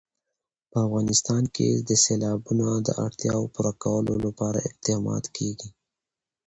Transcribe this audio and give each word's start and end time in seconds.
په 0.71 0.77
افغانستان 0.85 1.43
کې 1.55 1.69
د 1.87 1.89
سیلابونه 2.05 2.67
د 2.87 2.89
اړتیاوو 3.05 3.51
پوره 3.55 3.73
کولو 3.83 4.13
لپاره 4.25 4.65
اقدامات 4.69 5.25
کېږي. 5.35 5.69